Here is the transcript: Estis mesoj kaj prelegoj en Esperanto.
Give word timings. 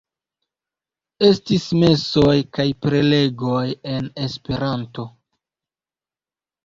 Estis 1.27 1.67
mesoj 1.83 2.33
kaj 2.59 2.67
prelegoj 2.85 3.63
en 3.93 4.11
Esperanto. 4.25 5.07